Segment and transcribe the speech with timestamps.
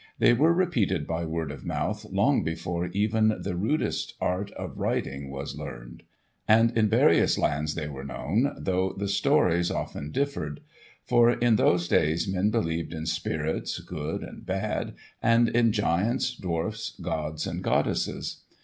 [0.17, 5.29] They were repeated by word of mouth long before even the rudest art of writing
[5.29, 6.01] was learned;
[6.47, 10.61] and in various lands they were known, though the stories often differed.
[11.05, 16.97] For in those days men believed in spirits, good and bad, and in giants, dwarfs,
[16.99, 18.41] gods and goddesses.